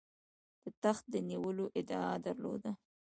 [0.61, 2.71] د تخت د نیولو ادعا درلوده.